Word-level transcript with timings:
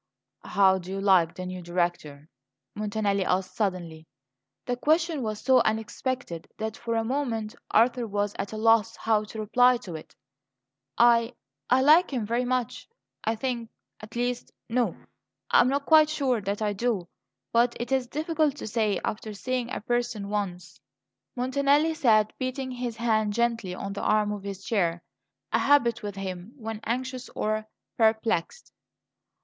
"How 0.45 0.79
do 0.79 0.89
you 0.91 0.99
like 0.99 1.35
the 1.35 1.45
new 1.45 1.61
Director?" 1.61 2.27
Montanelli 2.73 3.23
asked 3.23 3.55
suddenly. 3.55 4.07
The 4.65 4.75
question 4.75 5.21
was 5.21 5.39
so 5.41 5.59
unexpected 5.61 6.47
that, 6.57 6.75
for 6.75 6.95
a 6.95 7.03
moment, 7.03 7.53
Arthur 7.69 8.07
was 8.07 8.33
at 8.39 8.51
a 8.51 8.57
loss 8.57 8.95
how 8.95 9.25
to 9.25 9.39
reply 9.39 9.77
to 9.85 9.93
it. 9.95 10.15
"I 10.97 11.35
I 11.69 11.81
like 11.83 12.09
him 12.11 12.25
very 12.25 12.45
much, 12.45 12.89
I 13.25 13.35
think 13.35 13.69
at 13.99 14.15
least 14.15 14.51
no, 14.67 14.95
I 15.51 15.59
am 15.61 15.67
not 15.69 15.85
quite 15.85 16.09
sure 16.09 16.41
that 16.41 16.63
I 16.63 16.73
do. 16.73 17.07
But 17.53 17.77
it 17.79 17.91
is 17.91 18.07
difficult 18.07 18.55
to 18.55 18.65
say, 18.65 18.99
after 19.05 19.33
seeing 19.35 19.69
a 19.69 19.81
person 19.81 20.29
once." 20.29 20.79
Montanelli 21.35 21.93
sat 21.93 22.35
beating 22.39 22.71
his 22.71 22.97
hand 22.97 23.33
gently 23.33 23.75
on 23.75 23.93
the 23.93 24.01
arm 24.01 24.31
of 24.31 24.41
his 24.41 24.65
chair; 24.65 25.03
a 25.53 25.59
habit 25.59 26.01
with 26.01 26.15
him 26.15 26.53
when 26.57 26.79
anxious 26.85 27.29
or 27.35 27.67
perplexed. 27.99 28.73